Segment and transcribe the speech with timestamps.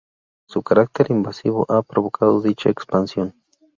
[0.47, 3.35] Su carácter invasivo ha provocado dicha expansión.